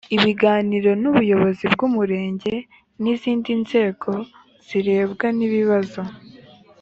[0.15, 2.53] ibiganiro n ubuyobozi bw umurenge
[3.01, 4.11] n izindi nzego
[4.67, 6.01] zirebwa n ibibazo